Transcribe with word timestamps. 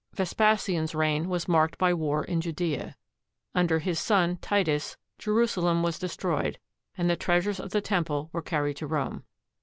Vespasian's 0.15 0.95
reign 0.95 1.29
was 1.29 1.47
marked 1.47 1.77
by 1.77 1.93
war 1.93 2.23
in 2.23 2.41
Judea. 2.41 2.95
Under 3.53 3.77
his 3.77 3.99
son 3.99 4.37
Titus, 4.37 4.97
Jerusalem 5.19 5.83
was 5.83 5.99
destroyed, 5.99 6.57
and 6.97 7.07
the 7.07 7.15
treas 7.15 7.45
ures 7.45 7.59
of 7.59 7.69
the 7.69 7.81
Temple 7.81 8.31
were 8.33 8.41
carried 8.41 8.77
to 8.77 8.87
Rome. 8.87 9.25